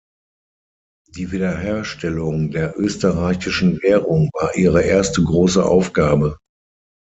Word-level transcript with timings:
Die 1.11 1.31
Wiederherstellung 1.31 2.49
der 2.49 2.73
österreichischen 2.79 3.79
Währung 3.83 4.31
war 4.33 4.55
ihre 4.55 4.81
erste 4.81 5.23
große 5.23 5.63
Aufgabe. 5.63 6.39